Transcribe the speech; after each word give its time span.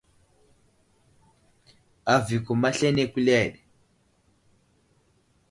Avi 2.13 2.33
i 2.41 2.43
kum 2.45 2.61
aslane 2.69 3.03
kuleɗ. 3.13 3.53